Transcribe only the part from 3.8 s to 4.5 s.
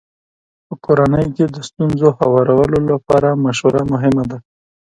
ګټوره ده.